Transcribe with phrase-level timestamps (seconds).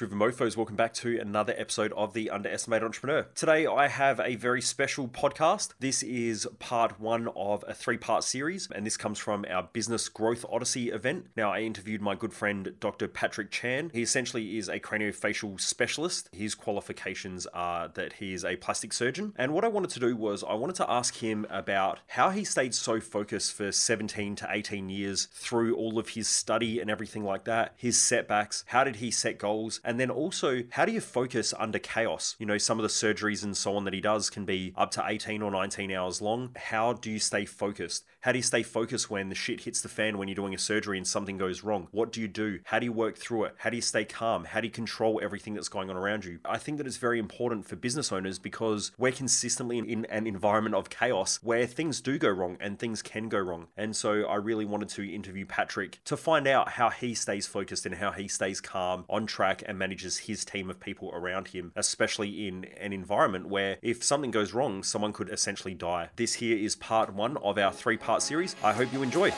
[0.00, 3.26] Driven Mofos, welcome back to another episode of The Underestimated Entrepreneur.
[3.34, 5.74] Today I have a very special podcast.
[5.78, 10.08] This is part one of a three part series, and this comes from our Business
[10.08, 11.26] Growth Odyssey event.
[11.36, 13.08] Now, I interviewed my good friend Dr.
[13.08, 13.90] Patrick Chan.
[13.92, 16.30] He essentially is a craniofacial specialist.
[16.32, 19.34] His qualifications are that he is a plastic surgeon.
[19.36, 22.44] And what I wanted to do was I wanted to ask him about how he
[22.44, 27.22] stayed so focused for 17 to 18 years through all of his study and everything
[27.22, 29.78] like that, his setbacks, how did he set goals?
[29.90, 32.36] And then also, how do you focus under chaos?
[32.38, 34.92] You know, some of the surgeries and so on that he does can be up
[34.92, 36.54] to 18 or 19 hours long.
[36.54, 38.04] How do you stay focused?
[38.22, 40.58] How do you stay focused when the shit hits the fan when you're doing a
[40.58, 41.88] surgery and something goes wrong?
[41.90, 42.60] What do you do?
[42.64, 43.54] How do you work through it?
[43.56, 44.44] How do you stay calm?
[44.44, 46.38] How do you control everything that's going on around you?
[46.44, 50.74] I think that it's very important for business owners because we're consistently in an environment
[50.74, 53.68] of chaos where things do go wrong and things can go wrong.
[53.74, 57.86] And so I really wanted to interview Patrick to find out how he stays focused
[57.86, 61.72] and how he stays calm, on track, and manages his team of people around him,
[61.74, 66.10] especially in an environment where if something goes wrong, someone could essentially die.
[66.16, 68.56] This here is part one of our three part series.
[68.64, 69.32] I hope you enjoy.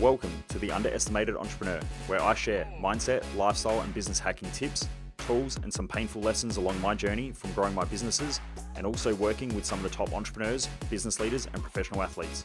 [0.00, 4.88] Welcome to The Underestimated Entrepreneur, where I share mindset, lifestyle, and business hacking tips,
[5.18, 8.40] tools, and some painful lessons along my journey from growing my businesses
[8.76, 12.44] and also working with some of the top entrepreneurs, business leaders, and professional athletes.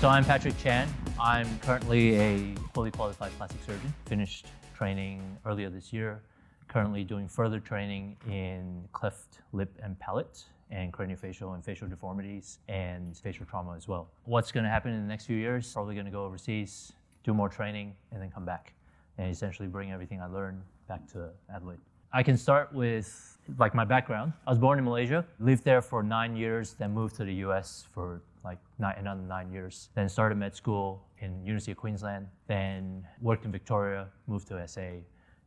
[0.00, 0.88] So I'm Patrick Chan.
[1.20, 3.92] I'm currently a fully qualified plastic surgeon.
[4.06, 6.20] Finished training earlier this year.
[6.68, 13.16] Currently doing further training in cleft lip and palate and craniofacial and facial deformities and
[13.16, 14.08] facial trauma as well.
[14.24, 15.72] What's going to happen in the next few years?
[15.72, 16.92] Probably going to go overseas,
[17.22, 18.72] do more training, and then come back
[19.18, 21.78] and essentially bring everything I learned back to Adelaide.
[22.12, 24.32] I can start with like my background.
[24.46, 27.86] I was born in Malaysia, lived there for nine years, then moved to the US
[27.92, 29.90] for like nine, another nine years.
[29.94, 35.00] Then started med school in University of Queensland, then worked in Victoria, moved to SA,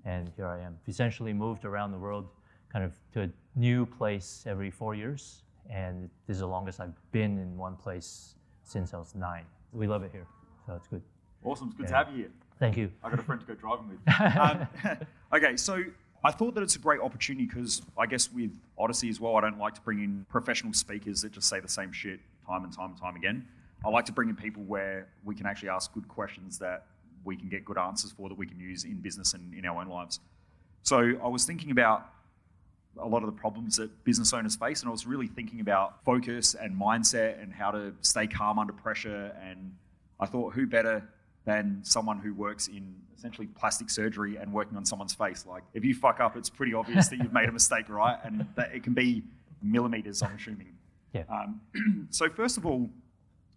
[0.07, 0.79] and here I am.
[0.87, 2.29] Essentially moved around the world
[2.71, 5.43] kind of to a new place every four years.
[5.69, 9.43] And this is the longest I've been in one place since I was nine.
[9.73, 10.25] We love it here,
[10.65, 11.01] so it's good.
[11.43, 11.67] Awesome.
[11.67, 11.89] It's good Yeah.
[11.89, 12.31] to have you here.
[12.57, 12.89] Thank you.
[13.03, 13.99] I got a friend to go driving with.
[14.39, 14.67] Um,
[15.33, 15.83] okay, so
[16.23, 19.41] I thought that it's a great opportunity because I guess with Odyssey as well, I
[19.41, 22.73] don't like to bring in professional speakers that just say the same shit time and
[22.73, 23.45] time and time again.
[23.85, 26.85] I like to bring in people where we can actually ask good questions that
[27.27, 29.81] we can get good answers for that we can use in business and in our
[29.81, 30.19] own lives.
[30.81, 32.09] So I was thinking about
[32.99, 36.03] a lot of the problems that business owners face, and I was really thinking about
[36.03, 39.35] focus and mindset and how to stay calm under pressure.
[39.43, 39.75] And
[40.19, 41.07] I thought, who better
[41.45, 45.45] than someone who works in essentially plastic surgery and working on someone's face?
[45.45, 48.17] Like, if you fuck up, it's pretty obvious that you've made a mistake, right?
[48.23, 49.23] And that it can be
[49.61, 50.73] millimeters, I'm assuming.
[51.13, 51.23] Yeah.
[51.29, 52.89] Um, so, first of all,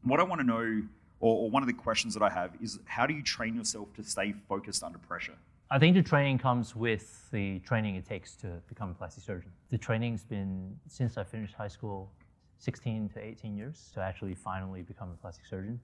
[0.02, 0.82] what I want to know,
[1.20, 3.92] or, or one of the questions that I have, is how do you train yourself
[3.94, 5.34] to stay focused under pressure?
[5.70, 9.52] I think the training comes with the training it takes to become a plastic surgeon.
[9.68, 12.10] The training's been since I finished high school,
[12.58, 15.78] 16 to 18 years to actually finally become a plastic surgeon.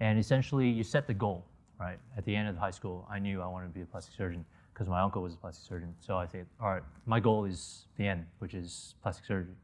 [0.00, 1.46] And essentially, you set the goal,
[1.80, 1.98] right?
[2.18, 4.44] At the end of high school, I knew I wanted to be a plastic surgeon
[4.74, 5.94] because my uncle was a plastic surgeon.
[6.00, 9.54] So I said, all right, my goal is the end, which is plastic surgery.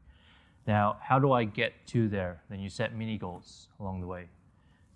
[0.65, 2.41] Now, how do I get to there?
[2.49, 4.25] Then you set mini goals along the way.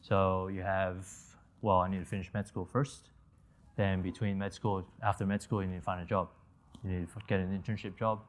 [0.07, 1.07] So you have,
[1.61, 3.09] well, I need to finish med school first.
[3.75, 6.29] Then between med school, after med school, you need to find a job.
[6.83, 8.19] You need to get an internship job.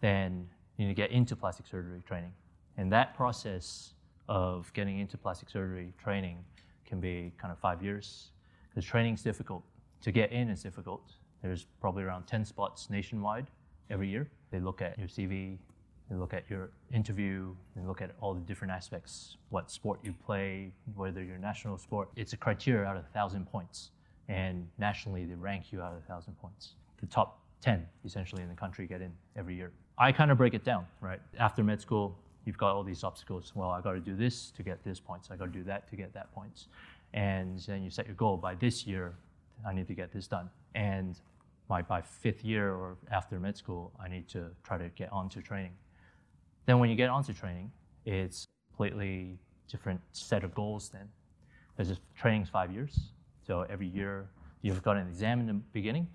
[0.00, 2.32] Then you need to get into plastic surgery training.
[2.78, 3.92] And that process
[4.30, 6.38] of getting into plastic surgery training
[6.86, 8.30] can be kind of five years
[8.70, 9.62] because training is difficult.
[10.00, 11.12] To get in is difficult.
[11.42, 13.48] There's probably around 10 spots nationwide
[13.90, 14.30] every year.
[14.50, 15.58] They look at your CV,
[16.12, 20.14] they look at your interview, they look at all the different aspects, what sport you
[20.26, 22.10] play, whether you're national sport.
[22.16, 23.90] It's a criteria out of a thousand points.
[24.28, 26.74] And nationally, they rank you out of a thousand points.
[27.00, 29.72] The top 10 essentially in the country get in every year.
[29.96, 31.20] I kind of break it down, right?
[31.38, 32.14] After med school,
[32.44, 33.52] you've got all these obstacles.
[33.54, 35.30] Well, I got to do this to get this points.
[35.30, 36.66] I got to do that to get that points.
[37.14, 39.14] And then you set your goal by this year,
[39.66, 40.50] I need to get this done.
[40.74, 41.18] And
[41.70, 45.40] my, by fifth year or after med school, I need to try to get onto
[45.40, 45.72] training.
[46.66, 47.70] Then when you get onto training,
[48.04, 49.38] it's a completely
[49.68, 51.08] different set of goals then.
[51.76, 53.10] There's just training's five years.
[53.46, 54.28] So every year
[54.60, 56.06] you've got an exam in the beginning,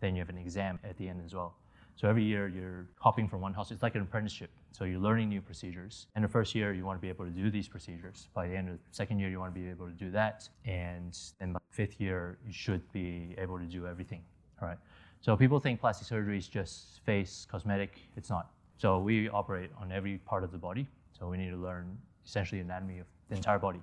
[0.00, 1.54] then you have an exam at the end as well.
[1.94, 3.76] So every year you're hopping from one hospital.
[3.76, 4.50] It's like an apprenticeship.
[4.72, 6.06] So you're learning new procedures.
[6.16, 8.28] And the first year you want to be able to do these procedures.
[8.34, 10.48] By the end of the second year you want to be able to do that.
[10.64, 14.22] And then by the fifth year you should be able to do everything.
[14.60, 14.78] All right.
[15.20, 18.00] So people think plastic surgery is just face cosmetic.
[18.16, 18.50] It's not.
[18.82, 20.88] So we operate on every part of the body.
[21.16, 21.96] So we need to learn
[22.26, 23.80] essentially anatomy of the entire body.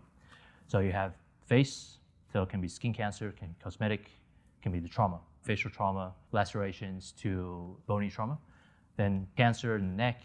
[0.68, 1.14] So you have
[1.46, 2.00] face,
[2.34, 4.12] So it can be skin cancer, can be cosmetic,
[4.62, 8.38] can be the trauma, facial trauma, lacerations to bony trauma.
[8.98, 10.22] Then cancer in the neck,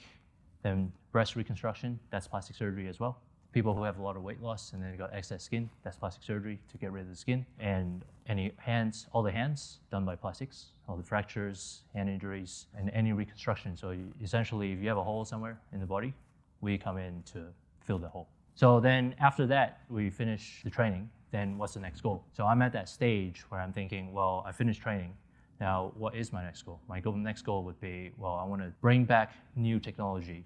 [0.64, 3.20] then breast reconstruction, that's plastic surgery as well.
[3.54, 6.24] People who have a lot of weight loss and then got excess skin, that's plastic
[6.24, 7.46] surgery to get rid of the skin.
[7.60, 12.90] And any hands, all the hands done by plastics, all the fractures, hand injuries, and
[12.90, 13.76] any reconstruction.
[13.76, 16.14] So essentially, if you have a hole somewhere in the body,
[16.62, 17.44] we come in to
[17.78, 18.26] fill the hole.
[18.56, 21.08] So then after that, we finish the training.
[21.30, 22.24] Then what's the next goal?
[22.32, 25.14] So I'm at that stage where I'm thinking, well, I finished training.
[25.60, 26.80] Now, what is my next goal?
[26.88, 30.44] My goal, next goal would be, well, I want to bring back new technology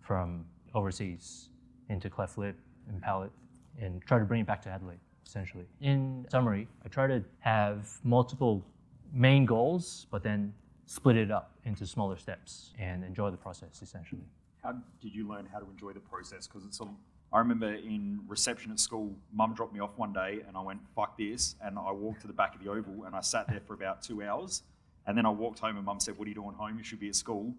[0.00, 0.44] from
[0.74, 1.50] overseas
[1.88, 2.56] into cleft lip
[2.88, 3.32] and palate
[3.80, 5.64] and try to bring it back to Adelaide, essentially.
[5.80, 8.64] In summary, I try to have multiple
[9.12, 10.52] main goals, but then
[10.86, 14.22] split it up into smaller steps and enjoy the process, essentially.
[14.62, 16.46] How did you learn how to enjoy the process?
[16.46, 16.88] Because it's a,
[17.32, 20.80] I remember in reception at school, mum dropped me off one day and I went,
[20.96, 21.54] fuck this.
[21.62, 24.02] And I walked to the back of the oval and I sat there for about
[24.02, 24.62] two hours.
[25.06, 26.76] And then I walked home and mum said, what are you doing home?
[26.76, 27.54] You should be at school.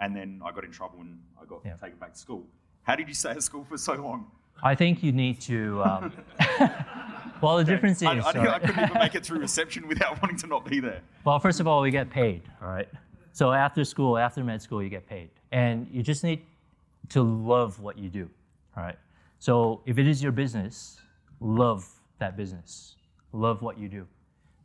[0.00, 1.74] And then I got in trouble and I got Yeah.
[1.76, 2.46] taken back to school.
[2.84, 4.30] How did you stay at school for so long?
[4.62, 5.82] I think you need to.
[5.82, 6.12] Um,
[7.40, 8.08] well, the difference is.
[8.08, 11.00] I, I, I couldn't even make it through reception without wanting to not be there.
[11.24, 12.88] Well, first of all, we get paid, all right?
[13.32, 15.30] So after school, after med school, you get paid.
[15.50, 16.42] And you just need
[17.08, 18.28] to love what you do,
[18.76, 18.98] all right?
[19.38, 21.00] So if it is your business,
[21.40, 21.88] love
[22.18, 22.96] that business,
[23.32, 24.06] love what you do.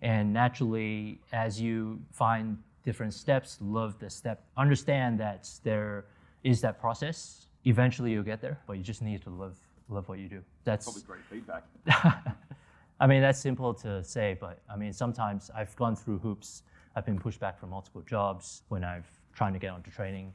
[0.02, 6.06] And naturally, as you find different steps, love the step, understand that there
[6.44, 7.48] is that process.
[7.70, 9.56] Eventually, you'll get there, but you just need to love
[9.90, 10.42] love what you do.
[10.64, 11.66] That's Probably great feedback.
[13.00, 16.64] I mean, that's simple to say, but I mean, sometimes I've gone through hoops.
[16.96, 20.34] I've been pushed back from multiple jobs when I've trying to get onto training,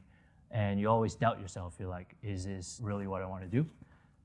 [0.51, 1.75] and you always doubt yourself.
[1.77, 3.65] You're like, is this really what I want to do?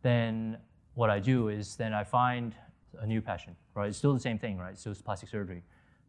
[0.03, 0.57] Then
[0.95, 2.55] what I do is then I find
[3.01, 3.89] a new passion, right?
[3.89, 4.79] It's still the same thing, right?
[4.79, 5.65] So It's still plastic surgery,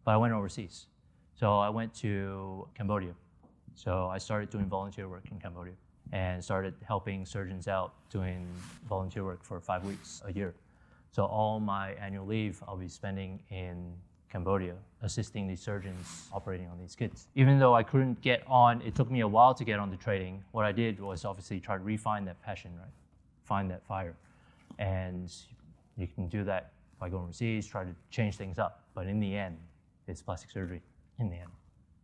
[0.06, 0.86] but I went overseas.
[1.34, 3.16] So I went to Cambodia.
[3.74, 5.74] So I started doing volunteer work in Cambodia
[6.12, 8.48] and started helping surgeons out doing
[8.88, 10.54] volunteer work for five weeks a year.
[11.12, 13.94] So all my annual leave I'll be spending in
[14.30, 17.28] Cambodia, assisting these surgeons operating on these kids.
[17.36, 19.98] Even though I couldn't get on, it took me a while to get on the
[19.98, 20.42] training.
[20.52, 22.88] What I did was obviously try to refine that passion, right?
[23.44, 24.16] Find that fire.
[24.80, 25.34] And
[25.98, 28.84] you can do that by going overseas, try to change things up.
[28.94, 29.58] But in the end,
[30.08, 30.82] it's plastic surgery
[31.20, 31.50] in the end.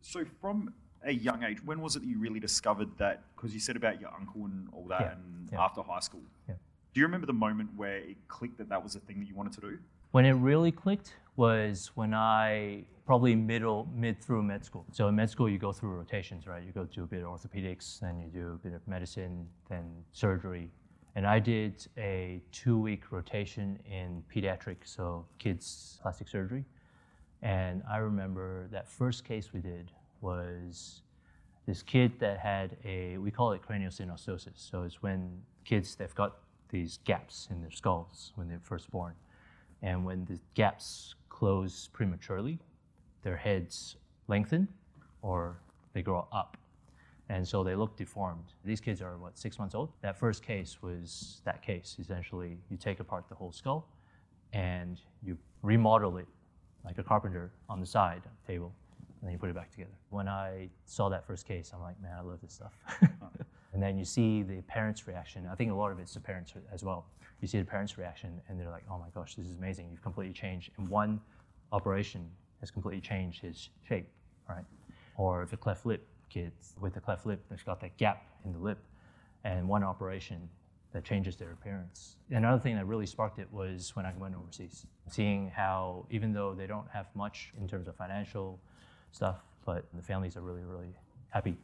[0.02, 0.74] So from
[1.08, 3.24] a young age, when was it that you really discovered that?
[3.36, 5.64] Because you said about your uncle and all that, Yeah, and yeah.
[5.64, 6.22] after high school.
[6.48, 6.56] Yeah.
[6.94, 9.36] Do you remember the moment where it clicked that that was the thing that you
[9.36, 9.80] wanted to do?
[10.12, 14.86] When it really clicked was when I probably middle mid through med school.
[14.92, 16.64] So in med school you go through rotations, right?
[16.64, 19.86] You go do a bit of orthopedics, then you do a bit of medicine, then
[20.12, 20.70] surgery.
[21.16, 26.66] And I did a two week rotation in pediatrics, so kids plastic surgery.
[27.42, 29.92] And I remember that first case we did
[30.22, 31.02] was
[31.66, 34.54] this kid that had a we call it craniosynostosis.
[34.56, 36.38] So it's when kids they've got
[36.70, 39.14] these gaps in their skulls when they're first born,
[39.82, 42.60] and when the gaps close prematurely,
[43.22, 43.98] their heads
[44.28, 44.68] lengthen
[45.22, 45.60] or
[45.94, 46.58] they grow up,
[47.30, 48.54] and so they look deformed.
[48.64, 49.92] These kids are what six months old.
[50.02, 51.98] That first case was that case.
[52.00, 53.88] Essentially, you take apart the whole skull,
[54.54, 56.28] and you remodel it
[56.86, 58.74] like a carpenter on the side table,
[59.20, 59.92] and then you put it back together.
[60.10, 62.74] When I saw that first case, I'm like, man, I love this stuff.
[63.02, 63.28] Uh-huh.
[63.74, 65.48] and then you see the parents' reaction.
[65.52, 67.06] I think a lot of it's the parents as well.
[67.42, 69.90] You see the parents' reaction, and they're like, oh my gosh, this is amazing.
[69.92, 70.72] You've completely changed.
[70.78, 71.22] And one
[71.72, 74.10] operation has completely changed his shape,
[74.50, 74.66] right?
[75.18, 78.60] Or the cleft lip kids with the cleft lip, they've got that gap in the
[78.60, 78.80] lip,
[79.44, 80.50] and one operation
[80.94, 82.16] that changes their appearance.
[82.30, 86.54] Another thing that really sparked it was when I went overseas, seeing how even though
[86.54, 88.60] they don't have much in terms of financial
[89.12, 90.96] stuff, but the families are really, really
[91.30, 91.58] happy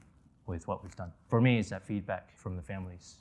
[0.45, 1.11] with what we've done.
[1.29, 3.15] For me, it's that feedback from the families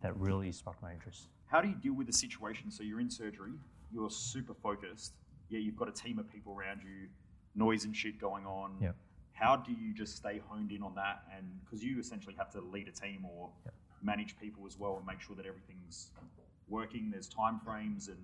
[0.00, 1.28] that really sparked my interest.
[1.46, 2.70] How do you deal with the situation?
[2.70, 3.52] So you're in surgery,
[3.92, 5.14] you're super focused,
[5.48, 7.08] yeah, you've got a team of people around you,
[7.54, 8.76] noise and shit going on.
[8.80, 8.92] Yeah.
[9.32, 11.22] How do you just stay honed in on that?
[11.36, 13.50] And because you essentially have to lead a team or
[14.02, 16.10] manage people as well and make sure that everything's
[16.68, 18.18] working, there's time frames, and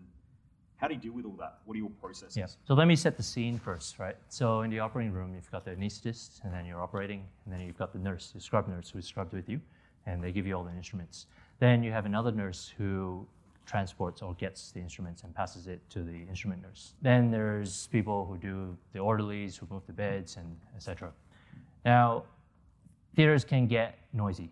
[0.76, 1.58] how do you deal with all that?
[1.64, 2.36] What are your processes?
[2.36, 2.46] Yeah.
[2.66, 4.16] So let me set the scene first, right?
[4.28, 7.60] So in the operating room, you've got the anesthetist, and then you're operating, and then
[7.60, 9.60] you've got the nurse, the scrub nurse, who scrubbed with you,
[10.06, 11.26] and they give you all the instruments.
[11.60, 13.26] Then you have another nurse who
[13.66, 16.94] transports or gets the instruments and passes it to the instrument nurse.
[17.00, 21.12] Then there's people who do the orderlies, who move the beds, and etc.
[21.84, 22.24] Now,
[23.14, 24.50] theaters can get noisy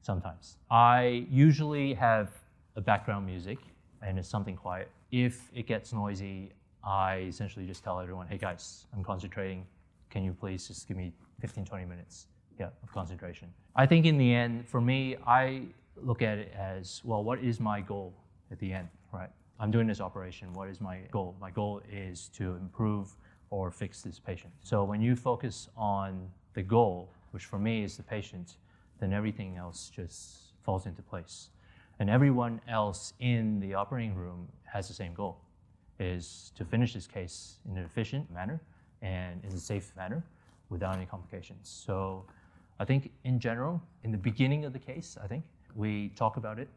[0.00, 0.56] sometimes.
[0.70, 2.30] I usually have
[2.76, 3.58] a background music
[4.02, 4.90] and it's something quiet.
[5.10, 6.52] If it gets noisy,
[6.84, 9.66] I essentially just tell everyone, hey guys, I'm concentrating.
[10.10, 12.26] Can you please just give me 15, 20 minutes
[12.58, 13.48] yeah, of concentration?
[13.74, 15.62] I think in the end, for me, I
[15.96, 18.12] look at it as well, what is my goal
[18.50, 19.30] at the end, right?
[19.58, 20.52] I'm doing this operation.
[20.52, 21.34] What is my goal?
[21.40, 23.16] My goal is to improve
[23.50, 24.52] or fix this patient.
[24.62, 28.56] So when you focus on the goal, which for me is the patient,
[29.00, 31.48] then everything else just falls into place.
[31.98, 35.38] And everyone else in the operating room has the same goal,
[35.98, 38.60] is to finish this case in an efficient manner
[39.02, 40.22] and in a safe manner
[40.70, 41.68] without any complications.
[41.86, 42.24] So
[42.78, 45.44] I think in general, in the beginning of the case, I think
[45.74, 46.68] we talk about it.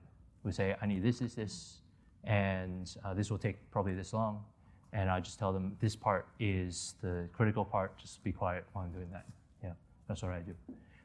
[0.43, 1.77] We say, I need this, this, this,
[2.23, 4.43] and uh, this will take probably this long.
[4.93, 7.97] And I just tell them this part is the critical part.
[7.97, 9.25] Just be quiet while I'm doing that.
[9.63, 9.71] Yeah,
[10.07, 10.53] that's what I do.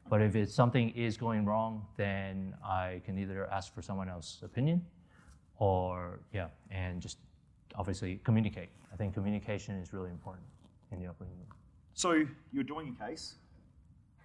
[0.09, 4.41] But if it's something is going wrong, then I can either ask for someone else's
[4.43, 4.85] opinion,
[5.59, 7.17] or yeah, and just
[7.75, 8.69] obviously communicate.
[8.93, 10.45] I think communication is really important
[10.91, 11.47] in the operating room.
[11.93, 13.35] So you're doing a case,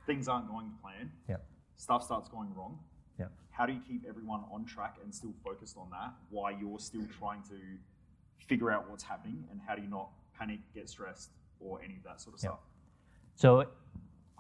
[0.06, 1.36] things aren't going to plan, Yeah,
[1.76, 2.78] stuff starts going wrong.
[3.18, 3.26] yeah.
[3.50, 7.06] How do you keep everyone on track and still focused on that while you're still
[7.18, 7.56] trying to
[8.46, 9.44] figure out what's happening?
[9.50, 12.50] And how do you not panic, get stressed, or any of that sort of Yeah.
[12.50, 12.60] stuff?
[13.34, 13.66] So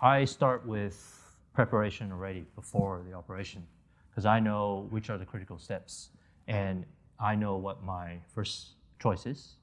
[0.00, 1.18] I start with
[1.54, 3.66] preparation already before the operation
[4.10, 6.10] because I know which are the critical steps
[6.48, 6.84] and
[7.18, 9.56] I know what my first choice is.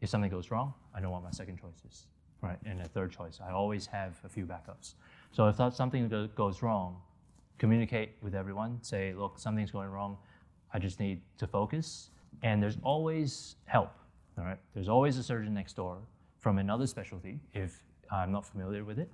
[0.00, 2.06] If something goes wrong, I know what my second choice is,
[2.42, 2.58] right?
[2.64, 3.40] And a third choice.
[3.44, 4.94] I always have a few backups.
[5.32, 6.96] So if something goes wrong,
[7.58, 8.78] communicate with everyone.
[8.82, 10.16] Say, look, something's going wrong.
[10.72, 12.10] I just need to focus.
[12.42, 13.92] And there's always help.
[14.38, 14.58] All right.
[14.74, 15.98] There's always a surgeon next door
[16.38, 17.82] from another specialty if
[18.12, 19.10] I'm not familiar with it,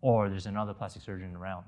[0.00, 1.64] or there's another plastic surgeon around.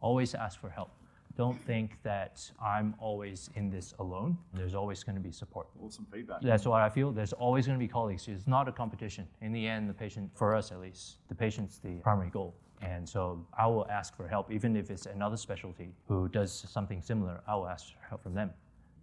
[0.00, 0.90] Always ask for help.
[1.36, 4.38] Don't think that I'm always in this alone.
[4.52, 5.66] There's always going to be support.
[5.84, 6.42] Awesome feedback.
[6.42, 7.10] That's what I feel.
[7.10, 8.28] There's always going to be colleagues.
[8.28, 9.26] It's not a competition.
[9.40, 12.54] In the end, the patient, for us at least, the patient's the primary goal.
[12.82, 17.02] And so I will ask for help, even if it's another specialty who does something
[17.02, 17.40] similar.
[17.48, 18.50] I will ask for help from them.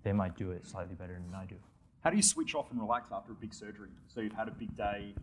[0.04, 1.56] They might do it slightly better than I do.
[2.04, 3.90] How do you switch off and relax after a big surgery?
[4.08, 5.14] So you've had a big day,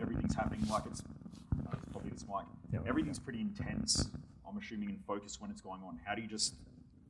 [0.00, 2.46] everything's happening like it's, uh, it's probably this mic.
[2.72, 2.80] Yeah.
[2.88, 4.08] Everything's pretty intense,
[4.48, 5.98] I'm assuming, and focus when it's going on.
[6.04, 6.54] How do you just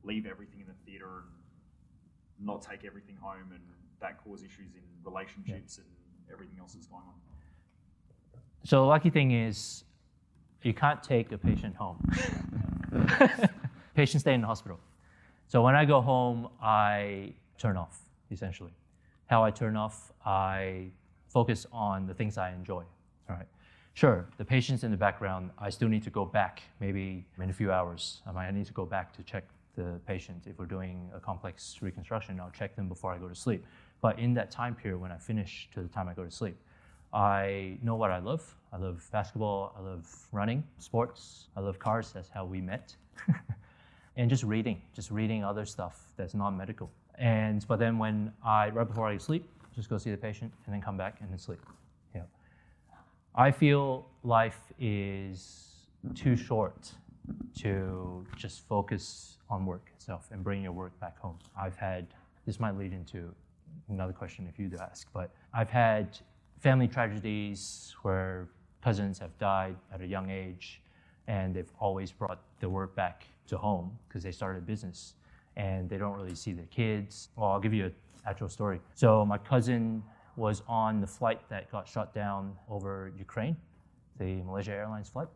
[0.03, 1.23] leave everything in the theatre
[2.37, 3.61] and not take everything home and
[3.99, 5.87] that cause issues in relationships and
[6.31, 7.13] everything else that's going on?
[8.63, 9.83] So the lucky thing is
[10.63, 11.97] you can't take a patient home.
[13.95, 14.79] Patients stay in the hospital.
[15.47, 17.99] So when I go home, I turn off,
[18.31, 18.73] essentially.
[19.27, 20.87] How I turn off, I
[21.27, 22.83] focus on the things I enjoy.
[23.29, 23.47] All right.
[23.97, 27.53] Sure, the patients in the background, I still need to go back maybe in a
[27.53, 28.21] few hours.
[28.27, 29.43] I might need to go back to check
[29.75, 30.43] the patient.
[30.45, 33.65] If we're doing a complex reconstruction, I'll check them before I go to sleep.
[33.99, 36.57] But in that time period, when I finish to the time I go to sleep,
[37.11, 38.55] I know what I love.
[38.71, 39.73] I love basketball.
[39.75, 41.47] I love running, sports.
[41.57, 42.11] I love cars.
[42.13, 42.95] That's how we met.
[44.15, 46.91] and just reading, just reading other stuff that's non-medical.
[47.15, 50.75] And but then when I right before I sleep, just go see the patient and
[50.75, 51.61] then come back and then sleep.
[53.39, 56.91] I feel life is too short
[57.59, 61.37] to just focus on work itself and bring your work back home.
[61.55, 62.07] I've had
[62.47, 63.31] this might lead into
[63.89, 66.17] another question if you'd ask, but I've had
[66.57, 68.47] family tragedies where
[68.81, 70.81] cousins have died at a young age
[71.27, 75.13] and they've always brought the work back to home because they started a business
[75.57, 77.29] and they don't really see their kids.
[77.35, 77.93] Well, I'll give you an
[78.25, 78.81] actual story.
[78.95, 80.01] So my cousin
[80.37, 83.57] was on the flight that got shut down over Ukraine,
[84.19, 85.27] the Malaysia Airlines flight,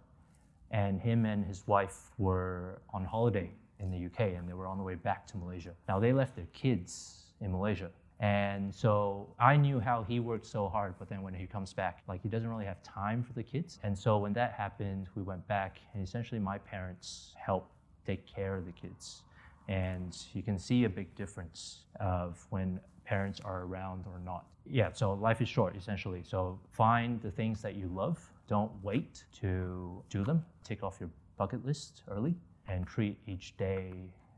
[0.69, 4.77] and him and his wife were on holiday in the UK and they were on
[4.77, 5.71] the way back to Malaysia.
[5.87, 7.89] Now they left their kids in Malaysia.
[8.19, 12.03] And so I knew how he worked so hard, but then when he comes back,
[12.07, 13.79] like he doesn't really have time for the kids.
[13.81, 17.73] And so when that happened, we went back and essentially my parents helped
[18.05, 19.23] take care of the kids.
[19.67, 22.79] And you can see a big difference of when
[23.11, 24.45] parents are around or not.
[24.65, 26.23] Yeah, so life is short essentially.
[26.23, 28.17] So find the things that you love.
[28.47, 30.45] Don't wait to do them.
[30.63, 32.35] Take off your bucket list early
[32.69, 33.91] and treat each day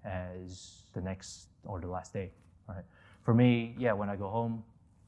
[0.03, 2.31] as the next or the last day,
[2.67, 2.83] right?
[3.21, 4.63] For me, yeah, when I go home,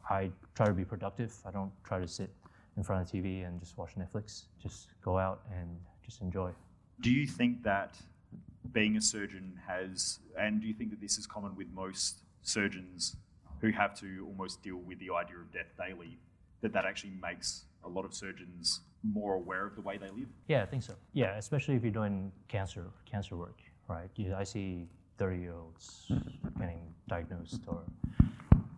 [0.08, 1.34] I try to be productive.
[1.44, 2.30] I don't try to sit
[2.78, 4.44] in front of TV and just watch Netflix.
[4.62, 5.70] Just go out and
[6.06, 6.52] just enjoy.
[7.02, 7.96] Do you think that
[8.72, 13.16] being a surgeon has, and do you think that this is common with most surgeons
[13.66, 16.18] who have to almost deal with the idea of death daily,
[16.62, 20.28] that that actually makes a lot of surgeons more aware of the way they live?
[20.48, 20.94] Yeah, I think so.
[21.14, 24.10] Yeah, especially if you're doing cancer cancer work, right?
[24.16, 26.12] You, I see 30 year olds
[26.60, 27.82] getting diagnosed or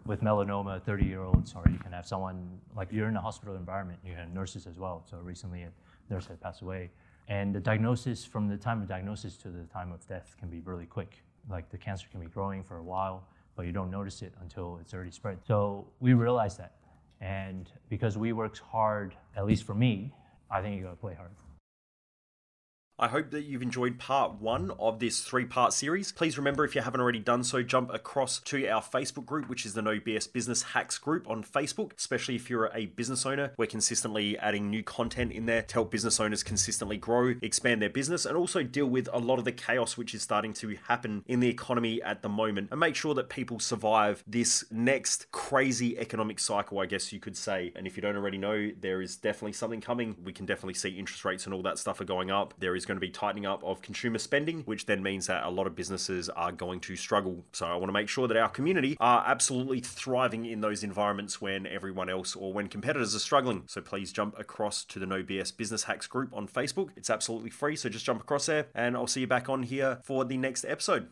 [0.06, 3.56] with melanoma, 30 year olds, or you can have someone like you're in a hospital
[3.56, 5.03] environment, you have nurses as well.
[5.10, 5.72] So recently a
[6.10, 6.91] nurse had passed away.
[7.27, 10.62] And the diagnosis, from the time of diagnosis to the time of death, can be
[10.62, 11.24] really quick.
[11.50, 13.27] Like the cancer can be growing for a while,
[13.58, 15.40] but you don't notice it until it's already spread.
[15.46, 16.76] So we realized that.
[17.20, 20.14] And because we worked hard, at least for me,
[20.50, 21.32] I think you gotta play hard.
[23.00, 26.12] I hope that you've enjoyed part one of this three part series.
[26.12, 29.68] Please remember, if you haven't already done so, jump across to our Facebook group, which
[29.68, 33.51] is the No BS Business Hacks group on Facebook, especially if you're a business owner.
[33.56, 37.92] We're consistently adding new content in there to help business owners consistently grow, expand their
[37.92, 41.24] business, and also deal with a lot of the chaos which is starting to happen
[41.27, 46.00] in the economy at the moment and make sure that people survive this next crazy
[46.00, 47.72] economic cycle, I guess you could say.
[47.75, 50.16] And if you don't already know, there is definitely something coming.
[50.24, 52.56] We can definitely see interest rates and all that stuff are going up.
[52.58, 55.50] There is going to be tightening up of consumer spending, which then means that a
[55.50, 57.46] lot of businesses are going to struggle.
[57.51, 61.39] So I want to make sure that our community are absolutely thriving in those environments
[61.39, 63.63] when everyone else or when competitors are struggling.
[63.67, 66.89] So please jump across to the No BS Business Hacks group on Facebook.
[66.96, 70.00] It's absolutely free, so just jump across there and I'll see you back on here
[70.03, 71.10] for the next episode.